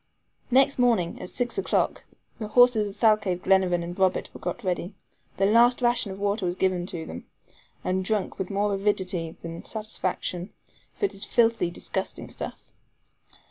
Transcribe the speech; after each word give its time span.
Next 0.49 0.79
morning, 0.79 1.21
at 1.21 1.29
six 1.29 1.59
o'clock, 1.59 2.05
the 2.39 2.47
horses 2.47 2.89
of 2.89 2.97
Thalcave, 2.97 3.43
Glenarvan 3.43 3.83
and 3.83 3.99
Robert 3.99 4.31
were 4.33 4.39
got 4.39 4.63
ready. 4.63 4.95
Their 5.37 5.51
last 5.51 5.79
ration 5.79 6.11
of 6.11 6.17
water 6.17 6.43
was 6.43 6.55
given 6.55 6.87
them, 6.87 7.27
and 7.83 8.03
drunk 8.03 8.39
with 8.39 8.49
more 8.49 8.73
avidity 8.73 9.35
than 9.43 9.63
satisfaction, 9.63 10.53
for 10.95 11.05
it 11.05 11.11
was 11.11 11.23
filthy, 11.23 11.69
disgusting 11.69 12.31
stuff. 12.31 12.71